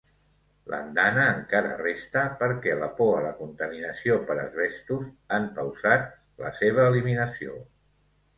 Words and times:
L'andana 0.73 1.25
encara 1.33 1.75
resta, 1.81 2.23
perquè 2.39 2.73
la 2.83 2.87
por 3.01 3.11
a 3.17 3.19
la 3.25 3.33
contaminació 3.43 4.17
per 4.31 4.39
asbestos 4.47 5.05
han 5.39 5.47
pausat 5.61 6.11
la 6.47 6.53
seva 6.63 6.89
eliminació. 6.95 7.61